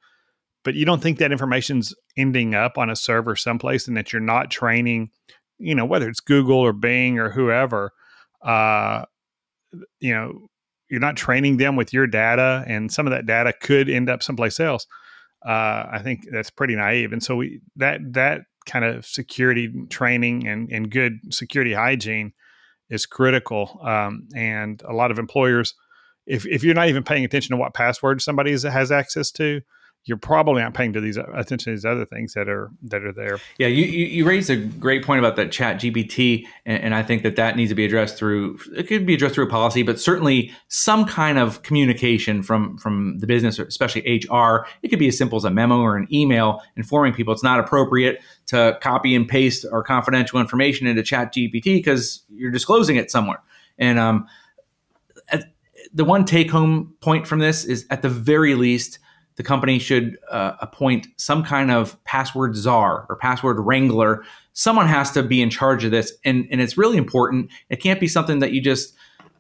[0.67, 4.19] but you don't think that information's ending up on a server someplace and that you're
[4.19, 5.11] not training,
[5.59, 7.93] you know, whether it's Google or Bing or whoever,
[8.43, 9.05] uh,
[10.01, 10.49] you know,
[10.91, 14.25] you're not training them with your data and some of that data could end up
[14.25, 14.89] someplace else.
[15.47, 17.13] Uh, I think that's pretty naive.
[17.13, 22.33] And so we, that, that kind of security training and, and good security hygiene
[22.91, 23.79] is critical.
[23.85, 25.75] Um, and a lot of employers,
[26.27, 29.61] if, if you're not even paying attention to what password somebody has access to,
[30.07, 33.13] you're probably not paying to these attention to these other things that are that are
[33.13, 33.41] there.
[33.59, 37.03] Yeah, you you, you raised a great point about that Chat GPT, and, and, I
[37.03, 39.83] think that that needs to be addressed through it could be addressed through a policy,
[39.83, 44.67] but certainly some kind of communication from from the business, especially HR.
[44.83, 47.59] It could be as simple as a memo or an email informing people it's not
[47.59, 53.11] appropriate to copy and paste our confidential information into Chat GPT because you're disclosing it
[53.11, 53.43] somewhere.
[53.77, 54.29] And um,
[55.93, 59.01] the one take home point from this is at the very least
[59.37, 64.25] the company should uh, appoint some kind of password czar or password wrangler.
[64.55, 67.51] Someone has to be in charge of this, and, and it's really important.
[67.69, 68.95] It can't be something that you just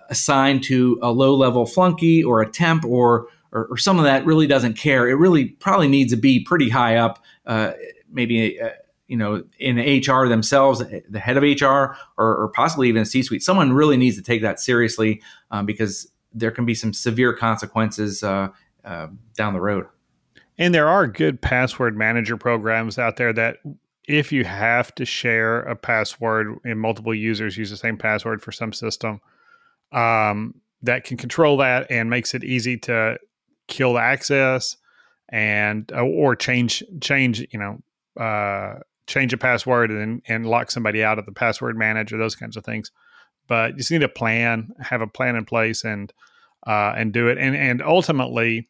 [0.08, 4.46] assign to a low level flunky or a temp or, or, or someone that really
[4.46, 5.08] doesn't care.
[5.08, 7.72] It really probably needs to be pretty high up, uh,
[8.10, 8.60] maybe.
[8.60, 8.70] Uh,
[9.08, 13.40] you know, in HR themselves, the head of HR, or, or possibly even a C-suite,
[13.40, 18.24] someone really needs to take that seriously um, because there can be some severe consequences
[18.24, 18.48] uh,
[18.86, 19.86] uh, down the road.
[20.58, 23.58] And there are good password manager programs out there that
[24.08, 28.52] if you have to share a password and multiple users use the same password for
[28.52, 29.20] some system,
[29.92, 33.18] um, that can control that and makes it easy to
[33.66, 34.76] kill the access
[35.30, 41.02] and uh, or change change you know uh, change a password and and lock somebody
[41.02, 42.90] out of the password manager those kinds of things.
[43.48, 46.12] But you just need a plan, have a plan in place, and
[46.66, 47.38] uh, and do it.
[47.38, 48.68] And and ultimately,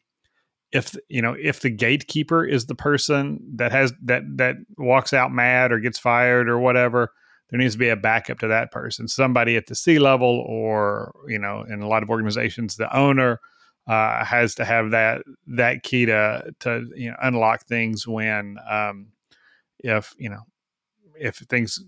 [0.71, 5.31] if you know if the gatekeeper is the person that has that that walks out
[5.31, 7.11] mad or gets fired or whatever
[7.49, 9.07] there needs to be a backup to that person.
[9.07, 13.39] Somebody at the c level or you know in a lot of organizations the owner
[13.87, 19.07] uh, has to have that that key to to you know unlock things when um,
[19.79, 20.41] if you know
[21.19, 21.79] if things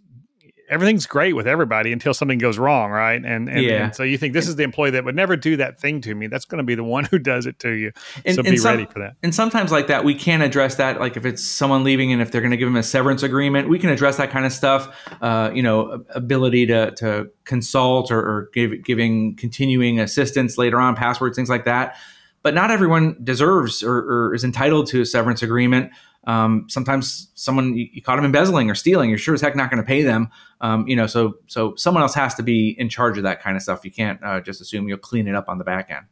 [0.70, 3.24] everything's great with everybody until something goes wrong, right?
[3.24, 3.86] And and, yeah.
[3.86, 6.14] and so you think this is the employee that would never do that thing to
[6.14, 6.28] me.
[6.28, 7.92] That's going to be the one who does it to you.
[8.26, 9.16] And, so be some, ready for that.
[9.24, 11.00] And sometimes like that, we can address that.
[11.00, 13.70] Like if it's someone leaving and if they're going to give them a severance agreement,
[13.70, 14.96] we can address that kind of stuff.
[15.22, 20.96] Uh, you know, ability to to consult or, or give, giving continuing assistance later on,
[20.96, 21.96] passwords, things like that.
[22.42, 25.92] But not everyone deserves or, or is entitled to a severance agreement.
[26.30, 29.72] Um, sometimes someone you, you, caught them embezzling or stealing, you're sure as heck not
[29.72, 30.30] going to pay them.
[30.62, 33.58] Um, you know, so so someone else has to be in charge of that kind
[33.58, 33.84] of stuff.
[33.84, 36.06] You can't uh, just assume you'll clean it up on the back end.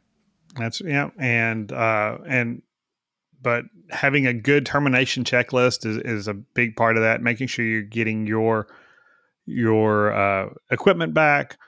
[0.56, 2.62] That's yeah, and uh, and
[3.40, 7.22] but having a good termination checklist is, is a big part of that.
[7.22, 8.66] Making sure you're getting your
[9.46, 11.58] your uh, equipment back,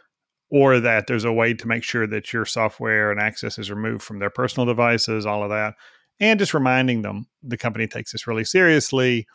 [0.51, 4.03] or that there's a way to make sure that your software and access is removed
[4.03, 5.25] from their personal devices.
[5.25, 5.75] All of that
[6.21, 9.27] and just reminding them the company takes this really seriously.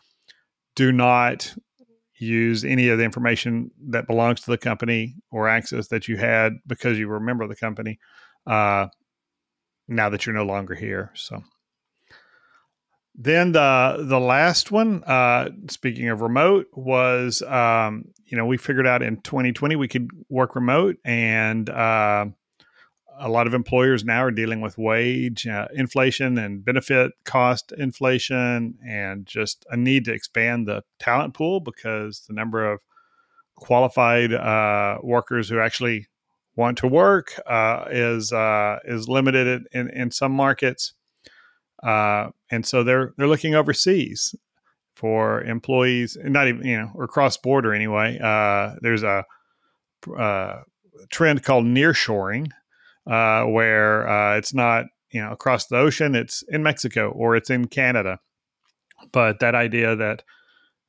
[0.74, 1.54] Do not
[2.18, 6.54] use any of the information that belongs to the company or access that you had
[6.66, 7.98] because you were remember the company
[8.46, 8.86] uh,
[9.88, 11.10] now that you're no longer here.
[11.14, 11.42] So
[13.14, 18.86] Then the the last one, uh, speaking of remote, was um, you know we figured
[18.86, 22.26] out in 2020 we could work remote, and uh,
[23.18, 28.78] a lot of employers now are dealing with wage uh, inflation and benefit cost inflation,
[28.86, 32.80] and just a need to expand the talent pool because the number of
[33.56, 36.06] qualified uh, workers who actually
[36.56, 40.94] want to work uh, is uh, is limited in, in some markets
[41.82, 44.34] uh, and so they're they're looking overseas
[44.94, 48.18] for employees, not even you know, or cross border anyway.
[48.18, 49.24] Uh, there's a,
[51.10, 52.50] trend called nearshoring,
[53.06, 57.50] uh, where uh, it's not you know across the ocean; it's in Mexico or it's
[57.50, 58.18] in Canada.
[59.12, 60.22] But that idea that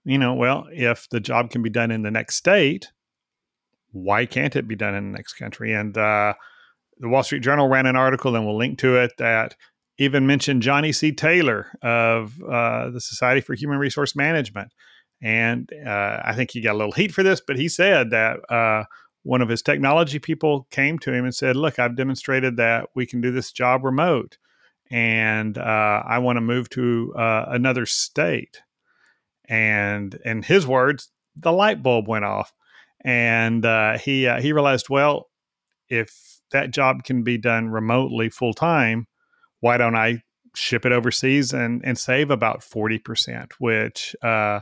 [0.06, 2.91] you know, well, if the job can be done in the next state,
[3.91, 5.73] why can't it be done in the next country?
[5.73, 6.34] And uh,
[6.99, 9.56] the Wall Street Journal ran an article, and we'll link to it that
[9.97, 11.12] even mentioned Johnny C.
[11.12, 14.71] Taylor of uh, the Society for Human Resource Management.
[15.21, 18.39] And uh, I think he got a little heat for this, but he said that
[18.51, 18.86] uh,
[19.28, 23.06] one of his technology people came to him and said, Look, I've demonstrated that we
[23.06, 24.38] can do this job remote,
[24.90, 28.62] and uh, I want to move to uh, another state.
[29.50, 32.54] And in his words, the light bulb went off.
[33.04, 35.30] And uh, he, he realized, well,
[35.90, 39.08] if that job can be done remotely full time,
[39.60, 40.24] why don't I
[40.56, 44.62] ship it overseas and, and save about 40%, which, uh,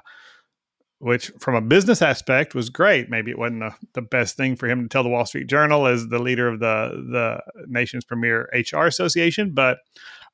[1.05, 3.11] which from a business aspect was great.
[3.11, 5.85] Maybe it wasn't the, the best thing for him to tell the Wall Street Journal
[5.85, 9.51] as the leader of the, the nation's premier HR association.
[9.53, 9.77] But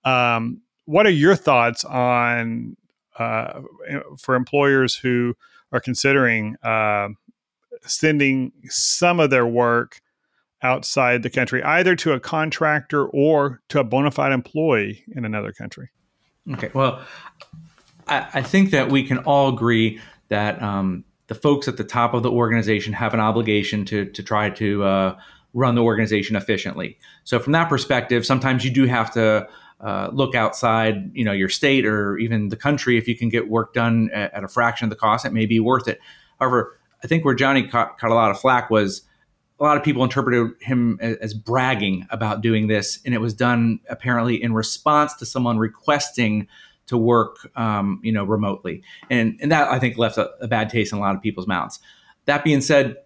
[0.05, 2.77] um, what are your thoughts on
[3.19, 3.63] uh,
[4.17, 5.35] for employers who
[5.73, 7.09] are considering uh,
[7.81, 9.99] sending some of their work
[10.61, 15.51] outside the country, either to a contractor or to a bona fide employee in another
[15.51, 15.89] country.
[16.53, 16.71] Okay.
[16.73, 17.01] Well,
[18.07, 19.99] I, I think that we can all agree
[20.31, 24.23] that um, the folks at the top of the organization have an obligation to, to
[24.23, 25.19] try to uh,
[25.53, 26.97] run the organization efficiently.
[27.25, 29.47] So, from that perspective, sometimes you do have to
[29.81, 32.97] uh, look outside, you know, your state or even the country.
[32.97, 35.45] If you can get work done at, at, a fraction of the cost, it may
[35.45, 35.99] be worth it.
[36.39, 39.01] However, I think where Johnny caught, caught a lot of flack was
[39.59, 43.33] a lot of people interpreted him as, as, bragging about doing this, and it was
[43.33, 46.47] done apparently in response to someone requesting
[46.91, 50.69] to work, um, you know, remotely, and and that I think left a, a, bad
[50.69, 51.79] taste in a lot of people's mouths.
[52.25, 52.97] That being said,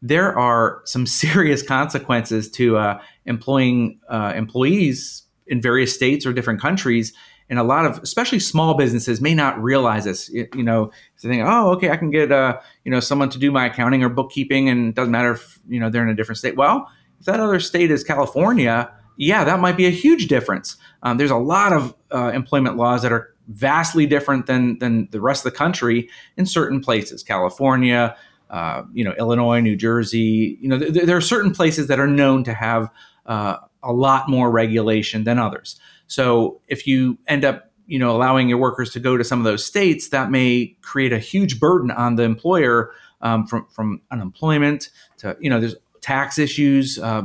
[0.00, 6.60] there are some serious consequences to uh, employing uh, employees in various states or different
[6.60, 7.12] countries.
[7.50, 10.30] And a lot of especially small businesses may not realize this.
[10.30, 13.50] You, know they think oh okay i can get uh, you know someone to do
[13.50, 16.38] my accounting or bookkeeping and it doesn't matter if you know they're in a different
[16.38, 16.56] state.
[16.56, 20.76] Well if that other state is california yeah that might be a huge difference.
[21.02, 25.20] Um, there's a lot of uh, employment laws that are vastly different than than the
[25.20, 27.22] rest of the country in certain places.
[27.22, 28.16] California
[28.50, 32.06] uh, you know illinois new jersey you know th- there are certain places that are
[32.06, 32.90] known to have
[33.26, 35.78] uh, a lot more regulation than others.
[36.06, 39.44] So if you end up, you know, allowing your workers to go to some of
[39.44, 44.90] those states, that may create a huge burden on the employer um, from from unemployment
[45.18, 46.98] to you know, there's tax issues.
[46.98, 47.22] Uh,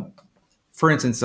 [0.72, 1.24] for instance,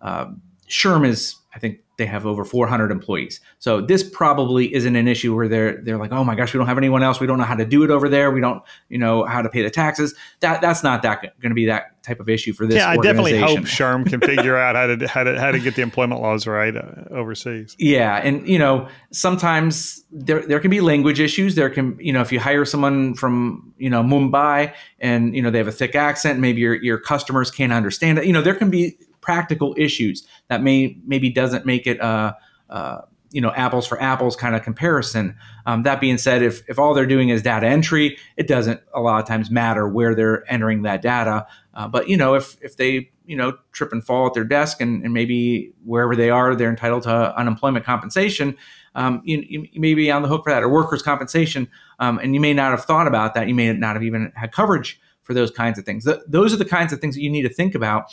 [0.00, 0.30] uh, uh,
[0.68, 3.40] SHRM is I think they have over 400 employees.
[3.58, 6.68] So this probably isn't an issue where they're they're like, oh my gosh, we don't
[6.68, 7.18] have anyone else.
[7.18, 8.30] We don't know how to do it over there.
[8.30, 10.14] We don't, you know, how to pay the taxes.
[10.40, 12.76] That that's not that going to be that type of issue for this.
[12.76, 15.74] Yeah, I definitely hope SHRM can figure out how to how to how to get
[15.74, 17.74] the employment laws right uh, overseas.
[17.78, 21.56] Yeah, and you know, sometimes there there can be language issues.
[21.56, 25.50] There can you know, if you hire someone from you know Mumbai and you know
[25.50, 28.24] they have a thick accent, maybe your your customers can't understand it.
[28.24, 32.32] You know, there can be practical issues that may maybe doesn't make it uh,
[32.68, 35.36] uh, you know apples for apples kind of comparison.
[35.66, 39.00] Um, that being said, if if all they're doing is data entry, it doesn't a
[39.00, 41.46] lot of times matter where they're entering that data.
[41.74, 44.80] Uh, but you know if if they you know trip and fall at their desk
[44.80, 48.56] and, and maybe wherever they are they're entitled to unemployment compensation.
[48.96, 51.68] Um, you, you, may be on the hook for that or workers' compensation,
[52.00, 53.46] um, and you may not have thought about that.
[53.46, 56.04] You may not have even had coverage for those kinds of things.
[56.04, 58.12] Th- those are the kinds of things that you need to think about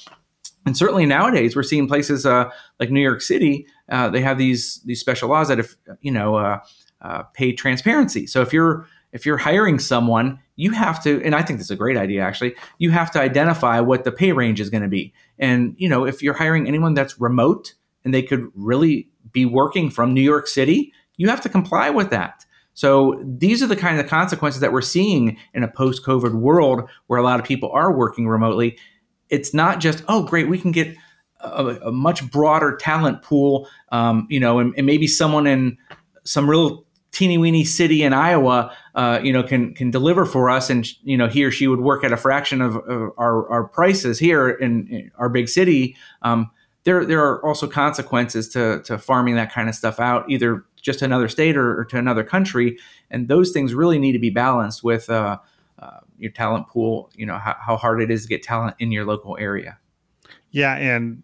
[0.68, 3.65] and certainly nowadays, we're seeing places uh, like New York City.
[3.90, 6.60] Uh, they have these these special laws that if you know uh,
[7.02, 8.28] uh, pay transparency.
[8.28, 11.72] So if you're if you're hiring someone, you have to, and I think this is
[11.72, 12.54] a great idea actually.
[12.80, 15.13] You have to identify what the pay range is going to be.
[15.40, 19.90] And you know, if you're hiring anyone that's remote and they could really be working
[19.90, 22.46] from New York City, you have to comply with that.
[22.74, 27.20] So these are the kind of consequences that we're seeing in a post-COVID world where
[27.20, 28.78] a lot of people are working remotely
[29.30, 30.96] it's not just oh great we can get
[31.40, 35.78] a, a much broader talent pool, um, you know, and, and, maybe someone in
[36.23, 40.69] some real teeny weeny city in Iowa, uh, you know, can can deliver for us,
[40.69, 43.63] and you know, he or she would work at a fraction of, of our, our
[43.65, 45.96] prices here in, in our big city.
[46.21, 46.50] Um,
[46.84, 51.00] there there are also consequences to to farming that kind of stuff out, either just
[51.00, 52.78] to another state or, or to another country,
[53.12, 55.10] and those things really need to be balanced with.
[55.10, 55.38] Uh,
[55.80, 58.92] uh, your talent pool, you know how, how hard it is to get talent in
[58.92, 59.78] your local area.
[60.52, 61.23] Yeah, and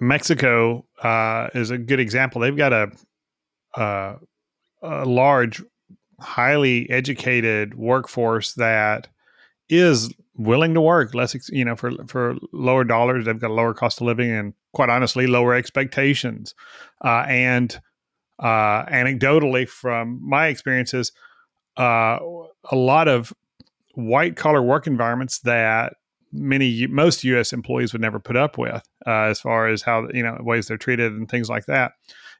[0.00, 2.40] Mexico uh, is a good example.
[2.40, 2.90] They've got a,
[3.74, 4.14] a,
[4.82, 5.62] a large,
[6.20, 9.08] highly educated workforce that
[9.68, 13.26] is willing to work less, you know, for for lower dollars.
[13.26, 16.54] They've got a lower cost of living and, quite honestly, lower expectations.
[17.04, 17.78] Uh, and
[18.38, 21.12] uh, anecdotally, from my experiences,
[21.78, 22.18] uh,
[22.70, 23.32] a lot of
[23.94, 25.94] white collar work environments that
[26.32, 27.52] many most U.S.
[27.52, 30.78] employees would never put up with, uh, as far as how you know ways they're
[30.78, 31.92] treated and things like that.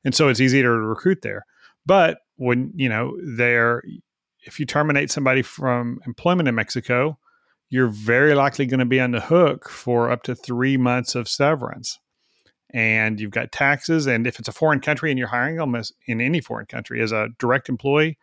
[0.05, 1.45] And so it's easier to recruit there.
[1.85, 3.83] But when you know they're
[4.45, 7.19] if you terminate somebody from employment in Mexico,
[7.71, 11.29] you're very likely going to be on the hook for up to three months of
[11.29, 11.99] severance.
[12.75, 14.07] And you've got taxes.
[14.07, 17.13] And if it's a foreign country and you're hiring them in any foreign country as
[17.13, 18.19] a direct employee,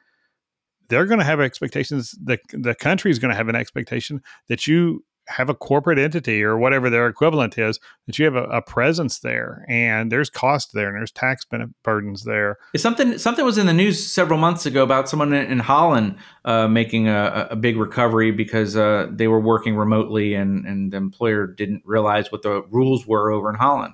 [0.90, 2.16] they're going to have expectations.
[2.22, 6.44] The the country is going to have an expectation that you have a corporate entity
[6.44, 10.74] or whatever their equivalent is that you have a, a, presence there and there's cost
[10.74, 11.46] there and there's tax
[11.84, 16.16] burdens there something something was in the news several months ago about someone in holland
[16.46, 20.98] uh, making a, a, big recovery because uh, they were working remotely and, and the
[20.98, 23.94] employer didn't realize what the rules were over in holland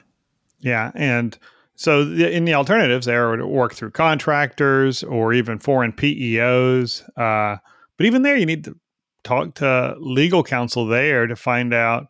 [0.62, 1.38] yeah and
[1.76, 7.56] so in the alternatives there to work through contractors or even foreign peos uh,
[7.98, 8.76] but even there you need to
[9.24, 12.08] talk to legal counsel there to find out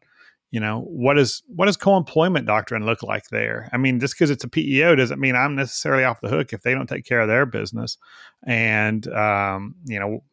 [0.52, 3.70] you know what is what does co-employment doctrine look like there?
[3.74, 6.62] I mean just because it's a peo doesn't mean i'm necessarily off the hook if
[6.62, 7.98] they don't take care of their business.
[8.46, 10.24] And um, you know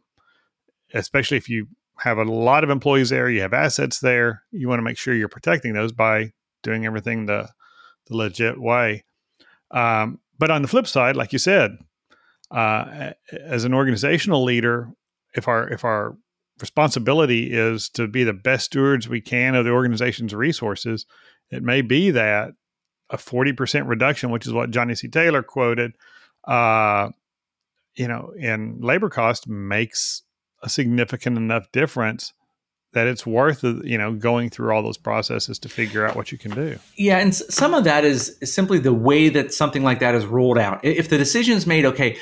[0.94, 1.66] especially if you
[1.98, 5.14] have a lot of employees there you have assets there you want to make sure
[5.14, 7.48] you're protecting those by doing everything the
[8.06, 9.04] the legit way
[9.72, 11.76] um, but on the flip side like you said
[12.50, 14.90] uh, as an organizational leader
[15.34, 16.16] if our if our
[16.60, 21.06] responsibility is to be the best stewards we can of the organization's resources.
[21.50, 22.52] It may be that
[23.10, 25.08] a 40% reduction, which is what Johnny C.
[25.08, 25.92] Taylor quoted,
[26.44, 27.10] uh,
[27.94, 30.22] you know, in labor cost makes
[30.62, 32.32] a significant enough difference
[32.92, 36.30] that it's worth uh, you know going through all those processes to figure out what
[36.32, 40.00] you can do yeah and some of that is, simply the way that something like
[40.00, 42.16] that is rolled out if the decision is made okay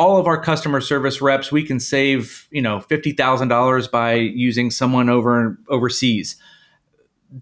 [0.00, 4.14] all of our customer service reps, we can save, you know, fifty thousand dollars by
[4.14, 6.36] using someone over overseas.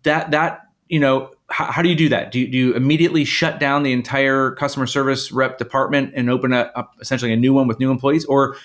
[0.02, 2.32] That that you know, how, how do you do that?
[2.32, 6.52] Do you, do you, immediately shut down the entire customer service rep department and open
[6.52, 8.56] up essentially a new one with new employees, or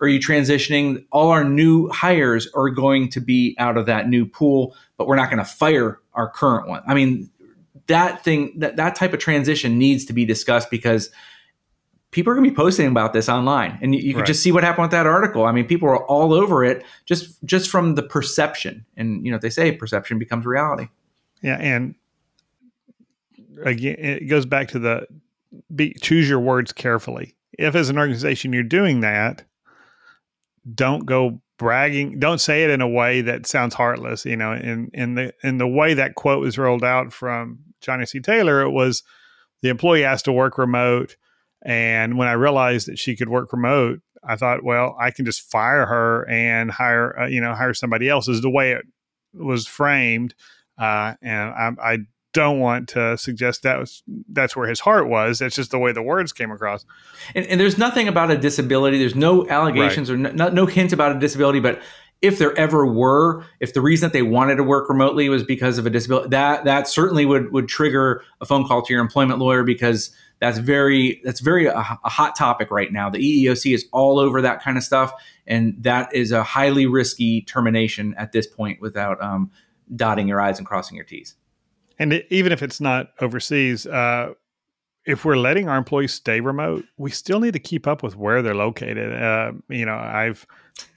[0.00, 1.04] are you transitioning?
[1.12, 5.16] All our new hires are going to be out of that new pool, but we're
[5.16, 6.82] not going to fire our current one.
[6.86, 7.30] I mean,
[7.86, 11.10] that thing that that type of transition needs to be discussed because
[12.10, 14.26] people are going to be posting about this online and you, you can right.
[14.26, 17.42] just see what happened with that article i mean people are all over it just
[17.44, 20.88] just from the perception and you know they say perception becomes reality
[21.42, 21.94] yeah and
[23.64, 25.06] again it goes back to the
[25.74, 29.44] be, choose your words carefully if as an organization you're doing that
[30.74, 34.90] don't go bragging don't say it in a way that sounds heartless you know in
[34.94, 38.70] in the in the way that quote was rolled out from johnny c taylor it
[38.70, 39.02] was
[39.60, 41.16] the employee asked to work remote
[41.62, 45.50] and when I realized that she could work remote, I thought, well, I can just
[45.50, 48.28] fire her and hire, uh, you know, hire somebody else.
[48.28, 48.84] Is the way it
[49.34, 50.34] was framed,
[50.78, 51.98] uh, and I, I,
[52.32, 55.38] don't want to suggest that was that's where his heart was.
[55.38, 56.84] That's just the way the words came across.
[57.34, 58.98] And, and there's nothing about a disability.
[58.98, 60.30] There's no allegations right.
[60.30, 61.80] or no, no hint about a disability, but
[62.22, 65.78] if there ever were, if the reason that they wanted to work remotely was because
[65.78, 69.38] of a disability, that that certainly would would trigger a phone call to your employment
[69.38, 73.08] lawyer because that's very that's very a, a, hot topic right now.
[73.08, 75.12] The EEOC is all over that kind of stuff,
[75.46, 79.50] and that is a highly risky termination at this point without um,
[79.94, 81.36] dotting your i's and crossing your t's.
[82.00, 84.32] And it, even if it's not overseas, uh,
[85.04, 88.42] if we're letting our employees stay remote, we still need to keep up with where
[88.42, 89.12] they're located.
[89.12, 90.46] Uh, you know, I've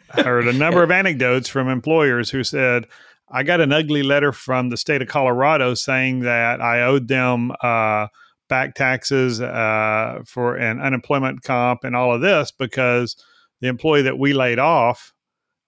[0.09, 2.87] heard a number of anecdotes from employers who said.
[3.35, 7.51] I got an ugly letter from the state of Colorado saying that I owed them
[7.63, 8.07] uh,
[8.47, 13.15] back taxes uh, for an unemployment comp and all of this because
[13.61, 15.12] the employee that we laid off,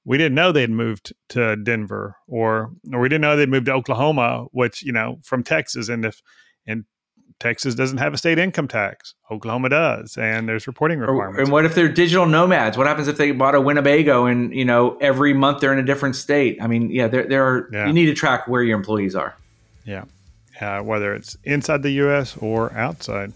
[0.05, 3.73] we didn't know they'd moved to Denver or or we didn't know they'd moved to
[3.73, 5.89] Oklahoma, which you know from Texas.
[5.89, 6.21] And if
[6.67, 6.85] And
[7.39, 9.13] Texas doesn't have a state income tax.
[9.29, 11.41] Oklahoma does, and there's reporting requirements.
[11.41, 12.77] and what if they're digital nomads?
[12.77, 15.83] What happens if they bought a Winnebago and you know every month they're in a
[15.83, 16.57] different state?
[16.61, 17.69] I mean, yeah, there there are.
[17.73, 17.87] Yeah.
[17.87, 19.35] You need to track where your employees are.
[19.83, 20.05] Yeah.
[20.61, 22.37] Uh, whether it's inside the U.S.
[22.37, 23.33] or outside.